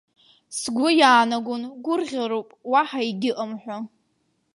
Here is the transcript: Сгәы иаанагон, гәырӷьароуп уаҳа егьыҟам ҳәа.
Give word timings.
Сгәы 0.59 0.89
иаанагон, 0.99 1.63
гәырӷьароуп 1.83 2.49
уаҳа 2.71 2.99
егьыҟам 3.07 3.51
ҳәа. 3.61 3.77